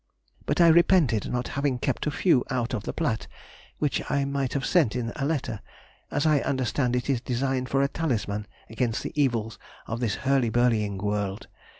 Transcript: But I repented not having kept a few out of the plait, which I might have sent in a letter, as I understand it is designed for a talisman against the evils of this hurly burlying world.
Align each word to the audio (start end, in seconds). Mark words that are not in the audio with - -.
But 0.47 0.59
I 0.59 0.67
repented 0.67 1.31
not 1.31 1.49
having 1.49 1.77
kept 1.77 2.07
a 2.07 2.09
few 2.09 2.43
out 2.49 2.73
of 2.73 2.85
the 2.85 2.91
plait, 2.91 3.27
which 3.77 4.01
I 4.09 4.25
might 4.25 4.53
have 4.53 4.65
sent 4.65 4.95
in 4.95 5.13
a 5.15 5.25
letter, 5.25 5.61
as 6.09 6.25
I 6.25 6.39
understand 6.39 6.95
it 6.95 7.07
is 7.07 7.21
designed 7.21 7.69
for 7.69 7.83
a 7.83 7.87
talisman 7.87 8.47
against 8.67 9.03
the 9.03 9.13
evils 9.13 9.59
of 9.85 9.99
this 9.99 10.15
hurly 10.25 10.49
burlying 10.49 10.97
world. 10.97 11.45